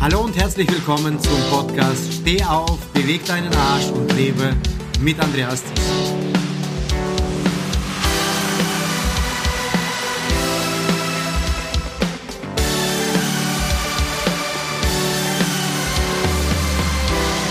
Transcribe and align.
Hallo 0.00 0.20
und 0.20 0.36
herzlich 0.40 0.70
willkommen 0.70 1.18
zum 1.18 1.36
Podcast 1.50 2.12
Steh 2.12 2.42
auf, 2.44 2.78
beweg 2.94 3.24
deinen 3.26 3.52
Arsch 3.52 3.90
und 3.90 4.12
lebe 4.12 4.54
mit 5.00 5.18
Andreas 5.18 5.60
Thies. 5.64 5.84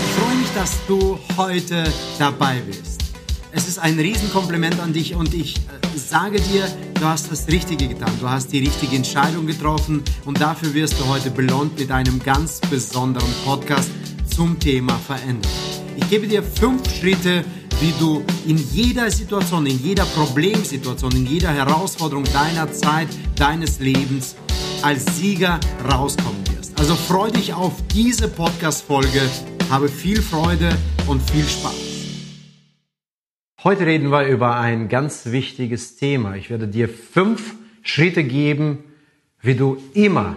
Ich 0.06 0.14
freue 0.16 0.36
mich, 0.36 0.50
dass 0.54 0.72
du 0.86 1.18
heute 1.36 1.84
dabei 2.18 2.62
bist. 2.66 2.87
Es 3.58 3.66
ist 3.66 3.80
ein 3.80 3.98
Riesenkompliment 3.98 4.78
an 4.78 4.92
dich 4.92 5.16
und 5.16 5.34
ich 5.34 5.56
äh, 5.56 5.98
sage 5.98 6.40
dir, 6.40 6.68
du 6.94 7.04
hast 7.04 7.28
das 7.28 7.48
Richtige 7.48 7.88
getan. 7.88 8.12
Du 8.20 8.30
hast 8.30 8.52
die 8.52 8.60
richtige 8.60 8.94
Entscheidung 8.94 9.48
getroffen 9.48 10.04
und 10.24 10.40
dafür 10.40 10.72
wirst 10.74 10.94
du 11.00 11.04
heute 11.06 11.32
belohnt 11.32 11.76
mit 11.76 11.90
einem 11.90 12.22
ganz 12.22 12.60
besonderen 12.60 13.28
Podcast 13.44 13.90
zum 14.32 14.60
Thema 14.60 14.96
Veränderung. 15.04 15.58
Ich 15.96 16.08
gebe 16.08 16.28
dir 16.28 16.40
fünf 16.40 16.88
Schritte, 17.00 17.44
wie 17.80 17.92
du 17.98 18.22
in 18.46 18.58
jeder 18.58 19.10
Situation, 19.10 19.66
in 19.66 19.82
jeder 19.82 20.04
Problemsituation, 20.04 21.10
in 21.10 21.26
jeder 21.26 21.52
Herausforderung 21.52 22.24
deiner 22.32 22.72
Zeit, 22.72 23.08
deines 23.34 23.80
Lebens 23.80 24.36
als 24.82 25.04
Sieger 25.18 25.58
rauskommen 25.92 26.44
wirst. 26.54 26.78
Also 26.78 26.94
freu 26.94 27.28
dich 27.28 27.52
auf 27.52 27.72
diese 27.92 28.28
Podcast-Folge, 28.28 29.28
habe 29.68 29.88
viel 29.88 30.22
Freude 30.22 30.78
und 31.08 31.28
viel 31.28 31.44
Spaß. 31.44 31.87
Heute 33.68 33.84
reden 33.84 34.10
wir 34.10 34.24
über 34.24 34.56
ein 34.56 34.88
ganz 34.88 35.26
wichtiges 35.26 35.96
Thema. 35.96 36.36
Ich 36.36 36.48
werde 36.48 36.66
dir 36.66 36.88
fünf 36.88 37.54
Schritte 37.82 38.24
geben, 38.24 38.82
wie 39.42 39.56
du 39.56 39.76
immer 39.92 40.36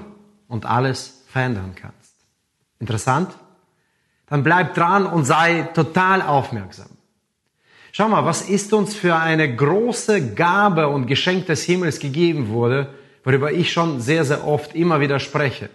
und 0.50 0.66
alles 0.66 1.24
verändern 1.28 1.72
kannst. 1.74 2.14
Interessant? 2.82 3.32
Dann 4.28 4.44
bleib 4.44 4.74
dran 4.74 5.06
und 5.06 5.24
sei 5.24 5.62
total 5.74 6.22
aufmerksam. 6.22 6.90
Schau 7.94 8.10
mal, 8.10 8.26
was 8.26 8.50
ist 8.50 8.74
uns 8.74 8.96
für 8.96 9.16
eine 9.16 9.56
große 9.56 10.34
Gabe 10.34 10.90
und 10.90 11.08
Geschenk 11.08 11.46
des 11.46 11.64
Himmels 11.64 12.00
gegeben 12.00 12.50
wurde, 12.50 12.94
worüber 13.24 13.54
ich 13.54 13.72
schon 13.72 14.02
sehr, 14.02 14.26
sehr 14.26 14.46
oft 14.46 14.76
immer 14.76 15.00
wieder 15.00 15.22
spreche. 15.22 15.70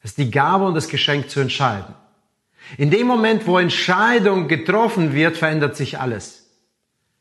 Das 0.00 0.12
ist 0.12 0.18
die 0.18 0.30
Gabe 0.30 0.66
und 0.66 0.76
das 0.76 0.86
Geschenk 0.86 1.28
zu 1.28 1.40
entscheiden. 1.40 1.92
In 2.76 2.92
dem 2.92 3.08
Moment, 3.08 3.48
wo 3.48 3.58
Entscheidung 3.58 4.46
getroffen 4.46 5.12
wird, 5.12 5.36
verändert 5.36 5.74
sich 5.74 5.98
alles 5.98 6.44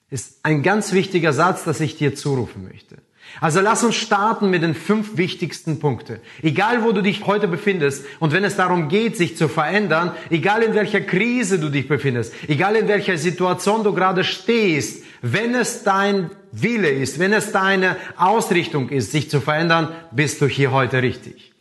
ist 0.10 0.40
ein 0.44 0.64
ganz 0.64 0.94
wichtiger 0.94 1.34
Satz, 1.34 1.64
das 1.64 1.80
ich 1.80 1.98
dir 1.98 2.16
zurufen 2.16 2.64
möchte. 2.64 2.98
Also 3.42 3.60
lass 3.60 3.84
uns 3.84 3.96
starten 3.96 4.50
mit 4.50 4.64
den 4.64 4.74
fünf 4.74 5.18
wichtigsten 5.18 5.80
Punkten. 5.80 6.20
Egal 6.42 6.84
wo 6.84 6.92
du 6.92 7.02
dich 7.02 7.26
heute 7.26 7.48
befindest 7.48 8.06
und 8.20 8.32
wenn 8.32 8.44
es 8.44 8.56
darum 8.56 8.88
geht, 8.88 9.18
sich 9.18 9.38
zu 9.38 9.48
verändern, 9.48 10.14
egal 10.30 10.64
in 10.64 10.74
welcher 10.74 11.02
Krise 11.02 11.60
du 11.60 11.70
dich 11.70 11.88
befindest, 11.88 12.34
egal 12.48 12.76
in 12.76 12.88
welcher 12.88 13.18
Situation 13.18 13.84
du 13.84 13.94
gerade 13.94 14.24
stehst, 14.24 15.04
wenn 15.22 15.54
es 15.56 15.84
dein 15.84 16.32
Wille 16.52 16.90
ist, 16.90 17.20
wenn 17.20 17.34
es 17.34 17.52
deine 17.52 17.98
Ausrichtung 18.16 18.90
ist, 18.90 19.12
sich 19.12 19.30
zu 19.30 19.42
verändern, 19.42 19.94
bist 20.12 20.42
du 20.42 20.48
hier 20.48 20.72
heute 20.72 21.02
richtig. 21.02 21.54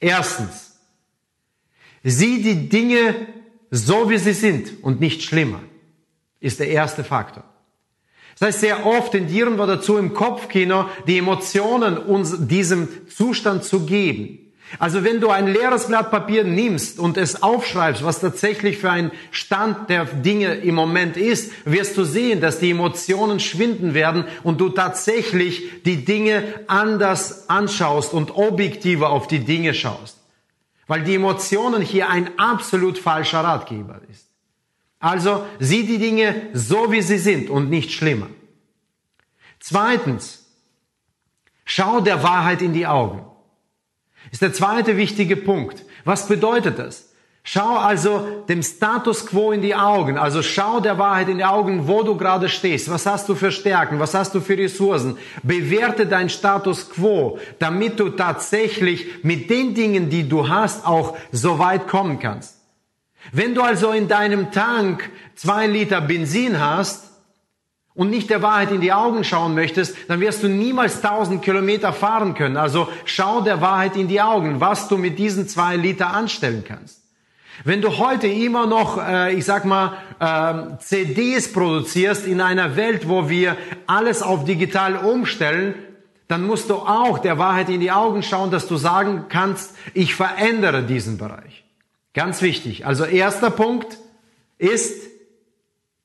Erstens, 0.00 0.78
sieh 2.02 2.42
die 2.42 2.68
Dinge 2.68 3.14
so, 3.70 4.10
wie 4.10 4.18
sie 4.18 4.32
sind 4.32 4.82
und 4.82 5.00
nicht 5.00 5.22
schlimmer, 5.22 5.60
ist 6.40 6.60
der 6.60 6.68
erste 6.68 7.04
Faktor. 7.04 7.44
Das 8.40 8.48
heißt, 8.48 8.60
sehr 8.60 8.86
oft 8.86 9.12
tendieren 9.12 9.58
wir 9.58 9.66
dazu, 9.66 9.98
im 9.98 10.14
Kopfkino 10.14 10.86
die 11.06 11.18
Emotionen 11.18 11.98
uns 11.98 12.48
diesem 12.48 12.88
Zustand 13.06 13.64
zu 13.64 13.84
geben. 13.84 14.50
Also 14.78 15.04
wenn 15.04 15.20
du 15.20 15.28
ein 15.28 15.46
leeres 15.46 15.88
Blatt 15.88 16.10
Papier 16.10 16.44
nimmst 16.44 16.98
und 16.98 17.18
es 17.18 17.42
aufschreibst, 17.42 18.02
was 18.02 18.20
tatsächlich 18.20 18.78
für 18.78 18.90
ein 18.90 19.10
Stand 19.30 19.90
der 19.90 20.06
Dinge 20.06 20.54
im 20.54 20.74
Moment 20.74 21.18
ist, 21.18 21.52
wirst 21.66 21.98
du 21.98 22.04
sehen, 22.04 22.40
dass 22.40 22.60
die 22.60 22.70
Emotionen 22.70 23.40
schwinden 23.40 23.92
werden 23.92 24.24
und 24.42 24.58
du 24.58 24.70
tatsächlich 24.70 25.82
die 25.82 26.06
Dinge 26.06 26.42
anders 26.66 27.50
anschaust 27.50 28.14
und 28.14 28.36
objektiver 28.36 29.10
auf 29.10 29.26
die 29.26 29.40
Dinge 29.40 29.74
schaust. 29.74 30.16
Weil 30.86 31.02
die 31.02 31.16
Emotionen 31.16 31.82
hier 31.82 32.08
ein 32.08 32.30
absolut 32.38 32.96
falscher 32.96 33.40
Ratgeber 33.40 34.00
ist. 34.10 34.29
Also 35.00 35.46
sieh 35.58 35.84
die 35.86 35.98
Dinge 35.98 36.50
so, 36.52 36.92
wie 36.92 37.02
sie 37.02 37.18
sind 37.18 37.50
und 37.50 37.70
nicht 37.70 37.90
schlimmer. 37.90 38.28
Zweitens, 39.58 40.46
schau 41.64 42.00
der 42.00 42.22
Wahrheit 42.22 42.62
in 42.62 42.74
die 42.74 42.86
Augen. 42.86 43.24
Ist 44.30 44.42
der 44.42 44.52
zweite 44.52 44.98
wichtige 44.98 45.36
Punkt. 45.36 45.84
Was 46.04 46.28
bedeutet 46.28 46.78
das? 46.78 47.10
Schau 47.42 47.78
also 47.78 48.44
dem 48.50 48.62
Status 48.62 49.26
quo 49.26 49.52
in 49.52 49.62
die 49.62 49.74
Augen. 49.74 50.18
Also 50.18 50.42
schau 50.42 50.80
der 50.80 50.98
Wahrheit 50.98 51.30
in 51.30 51.38
die 51.38 51.44
Augen, 51.44 51.88
wo 51.88 52.02
du 52.02 52.16
gerade 52.16 52.50
stehst. 52.50 52.90
Was 52.90 53.06
hast 53.06 53.30
du 53.30 53.34
für 53.34 53.50
Stärken? 53.50 53.98
Was 53.98 54.12
hast 54.12 54.34
du 54.34 54.40
für 54.40 54.58
Ressourcen? 54.58 55.16
Bewerte 55.42 56.06
dein 56.06 56.28
Status 56.28 56.90
quo, 56.90 57.38
damit 57.58 57.98
du 57.98 58.10
tatsächlich 58.10 59.24
mit 59.24 59.48
den 59.48 59.74
Dingen, 59.74 60.10
die 60.10 60.28
du 60.28 60.50
hast, 60.50 60.86
auch 60.86 61.16
so 61.32 61.58
weit 61.58 61.88
kommen 61.88 62.18
kannst. 62.18 62.59
Wenn 63.32 63.54
du 63.54 63.62
also 63.62 63.92
in 63.92 64.08
deinem 64.08 64.50
Tank 64.50 65.10
zwei 65.34 65.66
Liter 65.66 66.00
Benzin 66.00 66.58
hast 66.58 67.10
und 67.94 68.10
nicht 68.10 68.30
der 68.30 68.42
Wahrheit 68.42 68.72
in 68.72 68.80
die 68.80 68.92
Augen 68.92 69.24
schauen 69.24 69.54
möchtest, 69.54 69.96
dann 70.08 70.20
wirst 70.20 70.42
du 70.42 70.48
niemals 70.48 71.00
tausend 71.00 71.42
Kilometer 71.42 71.92
fahren 71.92 72.34
können. 72.34 72.56
Also 72.56 72.88
schau 73.04 73.40
der 73.40 73.60
Wahrheit 73.60 73.96
in 73.96 74.08
die 74.08 74.20
Augen, 74.20 74.60
was 74.60 74.88
du 74.88 74.96
mit 74.96 75.18
diesen 75.18 75.48
zwei 75.48 75.76
Liter 75.76 76.12
anstellen 76.12 76.64
kannst. 76.66 77.00
Wenn 77.64 77.82
du 77.82 77.98
heute 77.98 78.26
immer 78.26 78.66
noch, 78.66 78.96
äh, 78.96 79.34
ich 79.34 79.44
sag 79.44 79.66
mal, 79.66 79.92
äh, 80.18 80.78
CDs 80.78 81.52
produzierst 81.52 82.26
in 82.26 82.40
einer 82.40 82.74
Welt, 82.76 83.06
wo 83.06 83.28
wir 83.28 83.56
alles 83.86 84.22
auf 84.22 84.44
digital 84.44 84.96
umstellen, 84.96 85.74
dann 86.26 86.46
musst 86.46 86.70
du 86.70 86.76
auch 86.76 87.18
der 87.18 87.38
Wahrheit 87.38 87.68
in 87.68 87.80
die 87.80 87.90
Augen 87.90 88.22
schauen, 88.22 88.50
dass 88.50 88.66
du 88.66 88.76
sagen 88.76 89.26
kannst, 89.28 89.76
ich 89.92 90.14
verändere 90.14 90.84
diesen 90.84 91.18
Bereich. 91.18 91.59
Ganz 92.14 92.42
wichtig. 92.42 92.86
Also 92.86 93.04
erster 93.04 93.50
Punkt 93.50 93.98
ist, 94.58 95.08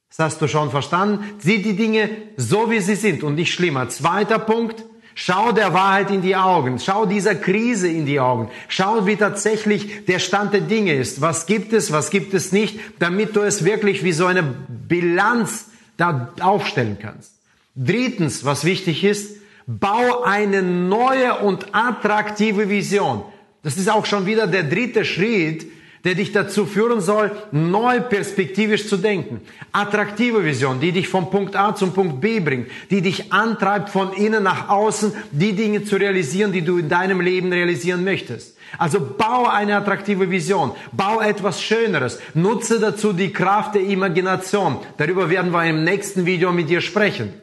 das 0.09 0.19
hast 0.19 0.41
du 0.41 0.47
schon 0.47 0.71
verstanden, 0.71 1.25
sieh 1.39 1.61
die 1.61 1.75
Dinge 1.75 2.09
so, 2.37 2.69
wie 2.69 2.79
sie 2.79 2.95
sind 2.95 3.23
und 3.23 3.35
nicht 3.35 3.53
schlimmer. 3.53 3.89
Zweiter 3.89 4.39
Punkt, 4.39 4.83
schau 5.15 5.51
der 5.51 5.73
Wahrheit 5.73 6.11
in 6.11 6.21
die 6.21 6.35
Augen, 6.35 6.79
schau 6.79 7.05
dieser 7.05 7.35
Krise 7.35 7.87
in 7.87 8.05
die 8.05 8.19
Augen, 8.19 8.49
schau, 8.67 9.07
wie 9.07 9.15
tatsächlich 9.15 10.05
der 10.05 10.19
Stand 10.19 10.53
der 10.53 10.61
Dinge 10.61 10.93
ist. 10.93 11.21
Was 11.21 11.47
gibt 11.47 11.73
es, 11.73 11.91
was 11.91 12.11
gibt 12.11 12.33
es 12.33 12.51
nicht, 12.51 12.79
damit 12.99 13.35
du 13.35 13.41
es 13.41 13.65
wirklich 13.65 14.03
wie 14.03 14.13
so 14.13 14.25
eine 14.25 14.43
Bilanz 14.43 15.69
da 15.97 16.33
aufstellen 16.39 16.97
kannst. 17.01 17.33
Drittens, 17.75 18.45
was 18.45 18.65
wichtig 18.65 19.03
ist, 19.03 19.37
bau 19.67 20.23
eine 20.23 20.61
neue 20.61 21.39
und 21.39 21.73
attraktive 21.73 22.69
Vision. 22.69 23.23
Das 23.63 23.77
ist 23.77 23.89
auch 23.89 24.05
schon 24.05 24.25
wieder 24.25 24.47
der 24.47 24.63
dritte 24.63 25.05
Schritt, 25.05 25.65
der 26.05 26.15
dich 26.15 26.31
dazu 26.31 26.65
führen 26.65 27.01
soll, 27.01 27.31
neu 27.51 27.99
perspektivisch 27.99 28.87
zu 28.87 28.97
denken. 28.97 29.41
Attraktive 29.71 30.45
Vision, 30.45 30.79
die 30.79 30.91
dich 30.91 31.07
vom 31.07 31.31
Punkt 31.31 31.55
A 31.55 31.75
zum 31.75 31.93
Punkt 31.93 32.21
B 32.21 32.39
bringt, 32.39 32.69
die 32.91 33.01
dich 33.01 33.33
antreibt, 33.33 33.89
von 33.89 34.13
innen 34.13 34.43
nach 34.43 34.69
außen 34.69 35.11
die 35.31 35.53
Dinge 35.53 35.83
zu 35.83 35.97
realisieren, 35.97 36.51
die 36.51 36.61
du 36.61 36.77
in 36.77 36.89
deinem 36.89 37.21
Leben 37.21 37.51
realisieren 37.51 38.03
möchtest. 38.03 38.55
Also 38.77 38.99
bau 38.99 39.47
eine 39.47 39.75
attraktive 39.77 40.29
Vision, 40.29 40.71
bau 40.91 41.21
etwas 41.21 41.61
Schöneres, 41.61 42.19
nutze 42.33 42.79
dazu 42.79 43.11
die 43.11 43.33
Kraft 43.33 43.75
der 43.75 43.83
Imagination. 43.83 44.77
Darüber 44.97 45.29
werden 45.29 45.51
wir 45.51 45.65
im 45.65 45.83
nächsten 45.83 46.25
Video 46.25 46.51
mit 46.51 46.69
dir 46.69 46.81
sprechen. 46.81 47.33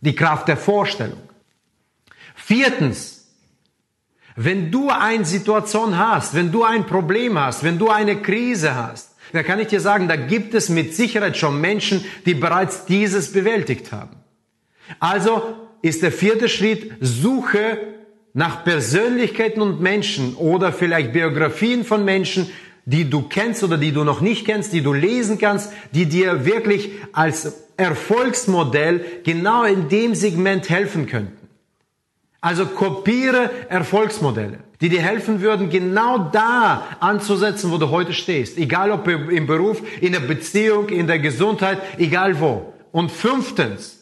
Die 0.00 0.14
Kraft 0.14 0.48
der 0.48 0.58
Vorstellung. 0.58 1.20
Viertens, 2.34 3.13
wenn 4.36 4.70
du 4.70 4.90
eine 4.90 5.24
Situation 5.24 5.96
hast, 5.96 6.34
wenn 6.34 6.50
du 6.50 6.64
ein 6.64 6.86
Problem 6.86 7.38
hast, 7.38 7.62
wenn 7.62 7.78
du 7.78 7.88
eine 7.88 8.16
Krise 8.20 8.74
hast, 8.74 9.14
dann 9.32 9.44
kann 9.44 9.58
ich 9.58 9.68
dir 9.68 9.80
sagen, 9.80 10.08
da 10.08 10.16
gibt 10.16 10.54
es 10.54 10.68
mit 10.68 10.94
Sicherheit 10.94 11.36
schon 11.36 11.60
Menschen, 11.60 12.04
die 12.26 12.34
bereits 12.34 12.86
dieses 12.86 13.32
bewältigt 13.32 13.92
haben. 13.92 14.16
Also 15.00 15.42
ist 15.82 16.02
der 16.02 16.12
vierte 16.12 16.48
Schritt, 16.48 16.92
suche 17.00 17.78
nach 18.32 18.64
Persönlichkeiten 18.64 19.60
und 19.60 19.80
Menschen 19.80 20.34
oder 20.34 20.72
vielleicht 20.72 21.12
Biografien 21.12 21.84
von 21.84 22.04
Menschen, 22.04 22.50
die 22.84 23.08
du 23.08 23.22
kennst 23.22 23.62
oder 23.62 23.78
die 23.78 23.92
du 23.92 24.04
noch 24.04 24.20
nicht 24.20 24.44
kennst, 24.44 24.72
die 24.72 24.82
du 24.82 24.92
lesen 24.92 25.38
kannst, 25.38 25.72
die 25.92 26.06
dir 26.06 26.44
wirklich 26.44 26.90
als 27.12 27.64
Erfolgsmodell 27.76 29.04
genau 29.24 29.64
in 29.64 29.88
dem 29.88 30.14
Segment 30.14 30.68
helfen 30.68 31.06
könnten. 31.06 31.43
Also 32.44 32.66
kopiere 32.66 33.48
Erfolgsmodelle, 33.70 34.58
die 34.82 34.90
dir 34.90 35.00
helfen 35.00 35.40
würden, 35.40 35.70
genau 35.70 36.18
da 36.30 36.82
anzusetzen, 37.00 37.72
wo 37.72 37.78
du 37.78 37.88
heute 37.88 38.12
stehst. 38.12 38.58
Egal 38.58 38.90
ob 38.90 39.08
im 39.08 39.46
Beruf, 39.46 39.80
in 40.02 40.12
der 40.12 40.20
Beziehung, 40.20 40.90
in 40.90 41.06
der 41.06 41.20
Gesundheit, 41.20 41.78
egal 41.96 42.38
wo. 42.38 42.74
Und 42.92 43.10
fünftens, 43.10 43.96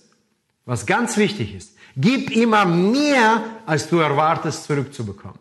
was 0.66 0.86
ganz 0.86 1.16
wichtig 1.18 1.54
ist, 1.54 1.76
gib 1.96 2.34
immer 2.34 2.64
mehr, 2.64 3.44
als 3.64 3.88
du 3.88 3.98
erwartest, 3.98 4.64
zurückzubekommen. 4.64 5.38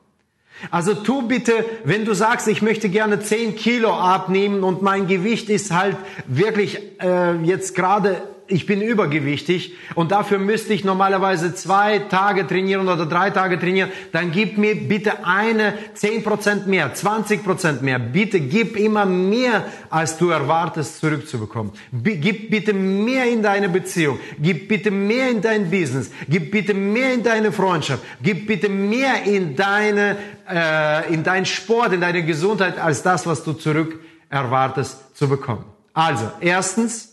Also 0.70 0.94
tu 0.94 1.24
bitte, 1.24 1.66
wenn 1.84 2.06
du 2.06 2.14
sagst, 2.14 2.48
ich 2.48 2.62
möchte 2.62 2.88
gerne 2.88 3.20
10 3.20 3.56
Kilo 3.56 3.96
abnehmen 3.96 4.64
und 4.64 4.84
mein 4.84 5.08
Gewicht 5.08 5.50
ist 5.50 5.72
halt 5.72 5.98
wirklich 6.28 7.02
äh, 7.02 7.34
jetzt 7.38 7.74
gerade 7.74 8.22
ich 8.52 8.66
bin 8.66 8.82
übergewichtig 8.82 9.76
und 9.96 10.12
dafür 10.12 10.38
müsste 10.38 10.74
ich 10.74 10.84
normalerweise 10.84 11.56
zwei 11.56 12.00
Tage 12.00 12.46
trainieren 12.46 12.88
oder 12.88 13.06
drei 13.06 13.30
Tage 13.30 13.60
trainieren, 13.60 13.90
dann 14.12 14.32
gib 14.32 14.58
mir 14.58 14.76
bitte 14.76 15.26
eine 15.26 15.74
10% 15.96 16.68
mehr, 16.68 16.94
20% 16.94 17.82
mehr. 17.82 18.00
Bitte 18.00 18.40
gib 18.40 18.76
immer 18.76 19.06
mehr, 19.06 19.66
als 19.90 20.18
du 20.18 20.30
erwartest, 20.30 21.00
zurückzubekommen. 21.00 21.72
Gib 21.92 22.50
bitte 22.50 22.74
mehr 22.74 23.32
in 23.32 23.42
deine 23.42 23.70
Beziehung. 23.70 24.20
Gib 24.40 24.68
bitte 24.68 24.92
mehr 24.92 25.30
in 25.30 25.42
dein 25.42 25.70
Business. 25.70 26.12
Gib 26.28 26.52
bitte 26.52 26.74
mehr 26.74 27.14
in 27.14 27.24
deine 27.24 27.52
Freundschaft. 27.52 28.04
Gib 28.22 28.48
bitte 28.48 28.70
mehr 28.70 29.24
in 29.24 29.56
deine, 29.56 30.18
äh, 30.50 31.14
in 31.14 31.24
deinen 31.24 31.46
Sport, 31.46 31.94
in 31.94 32.02
deine 32.02 32.24
Gesundheit, 32.24 32.78
als 32.78 33.02
das, 33.02 33.26
was 33.26 33.44
du 33.44 33.54
zurück 33.54 34.00
erwartest 34.30 35.16
zu 35.16 35.28
bekommen. 35.28 35.66
Also, 35.94 36.32
erstens, 36.40 37.11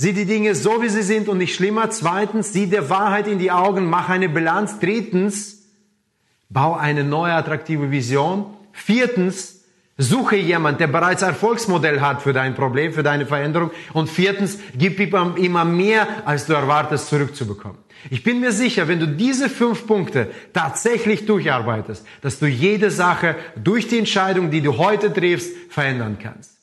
Sieh 0.00 0.12
die 0.12 0.26
Dinge 0.26 0.54
so, 0.54 0.80
wie 0.80 0.88
sie 0.88 1.02
sind 1.02 1.28
und 1.28 1.38
nicht 1.38 1.56
schlimmer. 1.56 1.90
Zweitens, 1.90 2.52
sieh 2.52 2.68
der 2.68 2.88
Wahrheit 2.88 3.26
in 3.26 3.40
die 3.40 3.50
Augen, 3.50 3.90
mach 3.90 4.08
eine 4.08 4.28
Bilanz. 4.28 4.78
Drittens, 4.78 5.64
bau 6.48 6.76
eine 6.76 7.02
neue 7.02 7.32
attraktive 7.32 7.90
Vision. 7.90 8.46
Viertens, 8.70 9.64
suche 9.96 10.36
jemand, 10.36 10.78
der 10.78 10.86
bereits 10.86 11.22
Erfolgsmodell 11.22 12.00
hat 12.00 12.22
für 12.22 12.32
dein 12.32 12.54
Problem, 12.54 12.92
für 12.92 13.02
deine 13.02 13.26
Veränderung. 13.26 13.72
Und 13.92 14.08
viertens, 14.08 14.60
gib 14.76 15.00
immer 15.00 15.64
mehr, 15.64 16.06
als 16.24 16.46
du 16.46 16.52
erwartest, 16.52 17.08
zurückzubekommen. 17.08 17.78
Ich 18.08 18.22
bin 18.22 18.38
mir 18.38 18.52
sicher, 18.52 18.86
wenn 18.86 19.00
du 19.00 19.08
diese 19.08 19.48
fünf 19.48 19.84
Punkte 19.88 20.30
tatsächlich 20.52 21.26
durcharbeitest, 21.26 22.06
dass 22.20 22.38
du 22.38 22.46
jede 22.46 22.92
Sache 22.92 23.34
durch 23.56 23.88
die 23.88 23.98
Entscheidung, 23.98 24.52
die 24.52 24.60
du 24.60 24.78
heute 24.78 25.12
triffst, 25.12 25.50
verändern 25.70 26.18
kannst. 26.22 26.57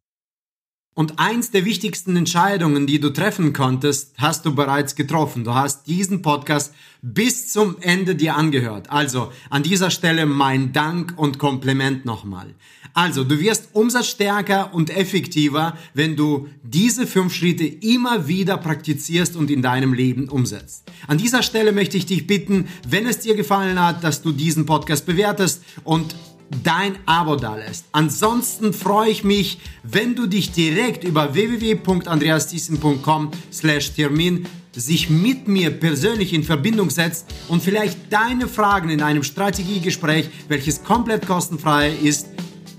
Und 0.97 1.19
eins 1.19 1.51
der 1.51 1.65
wichtigsten 1.65 2.15
Entscheidungen, 2.15 2.87
die 2.87 3.01
du 3.01 3.09
treffen 3.09 3.51
konntest, 3.51 4.13
hast 4.17 4.45
du 4.45 4.55
bereits 4.55 4.95
getroffen. 4.95 5.43
Du 5.43 5.53
hast 5.53 5.87
diesen 5.87 6.21
Podcast 6.21 6.73
bis 7.01 7.49
zum 7.49 7.75
Ende 7.81 8.15
dir 8.15 8.35
angehört. 8.37 8.89
Also 8.89 9.29
an 9.49 9.61
dieser 9.61 9.91
Stelle 9.91 10.25
mein 10.25 10.71
Dank 10.71 11.13
und 11.17 11.37
Kompliment 11.37 12.05
nochmal. 12.05 12.55
Also 12.93 13.25
du 13.25 13.41
wirst 13.41 13.67
umsatzstärker 13.73 14.73
und 14.73 14.89
effektiver, 14.89 15.77
wenn 15.93 16.15
du 16.15 16.47
diese 16.63 17.05
fünf 17.05 17.35
Schritte 17.35 17.65
immer 17.65 18.29
wieder 18.29 18.55
praktizierst 18.55 19.35
und 19.35 19.51
in 19.51 19.61
deinem 19.61 19.93
Leben 19.93 20.29
umsetzt. 20.29 20.85
An 21.07 21.17
dieser 21.17 21.43
Stelle 21.43 21.73
möchte 21.73 21.97
ich 21.97 22.05
dich 22.05 22.25
bitten, 22.25 22.69
wenn 22.87 23.05
es 23.05 23.19
dir 23.19 23.35
gefallen 23.35 23.83
hat, 23.83 24.01
dass 24.05 24.21
du 24.21 24.31
diesen 24.31 24.65
Podcast 24.65 25.05
bewertest 25.05 25.61
und 25.83 26.15
dein 26.63 26.97
Abo 27.05 27.35
da 27.35 27.55
lässt. 27.55 27.85
Ansonsten 27.91 28.73
freue 28.73 29.09
ich 29.09 29.23
mich, 29.23 29.59
wenn 29.83 30.15
du 30.15 30.27
dich 30.27 30.51
direkt 30.51 31.03
über 31.03 31.33
www.andreasthiessen.com 31.33 33.31
slash 33.51 33.93
Termin 33.93 34.45
sich 34.75 35.09
mit 35.09 35.47
mir 35.47 35.71
persönlich 35.71 36.33
in 36.33 36.43
Verbindung 36.43 36.89
setzt 36.89 37.27
und 37.47 37.63
vielleicht 37.63 38.11
deine 38.11 38.47
Fragen 38.47 38.89
in 38.89 39.01
einem 39.01 39.23
Strategiegespräch, 39.23 40.29
welches 40.47 40.83
komplett 40.83 41.25
kostenfrei 41.25 41.91
ist, 41.91 42.27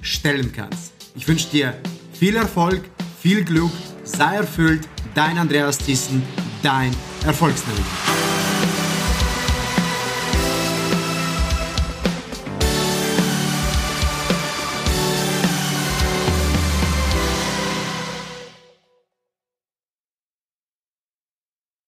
stellen 0.02 0.52
kannst. 0.52 0.92
Ich 1.14 1.26
wünsche 1.26 1.48
dir 1.48 1.74
viel 2.12 2.36
Erfolg, 2.36 2.82
viel 3.20 3.44
Glück, 3.44 3.72
sei 4.04 4.36
erfüllt, 4.36 4.86
dein 5.14 5.38
Andreas 5.38 5.78
Thyssen, 5.78 6.22
dein 6.62 6.94
Erfolgsnavigator. 7.24 8.25